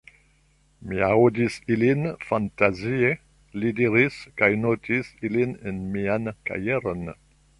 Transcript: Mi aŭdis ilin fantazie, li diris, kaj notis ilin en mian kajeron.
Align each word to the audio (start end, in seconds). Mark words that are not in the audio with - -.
Mi 0.91 1.01
aŭdis 1.07 1.57
ilin 1.75 2.01
fantazie, 2.29 3.11
li 3.63 3.73
diris, 3.81 4.17
kaj 4.43 4.51
notis 4.65 5.13
ilin 5.31 5.55
en 5.73 5.81
mian 5.97 6.33
kajeron. 6.51 7.07